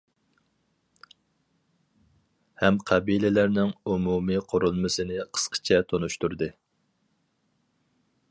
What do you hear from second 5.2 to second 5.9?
قىسقىچە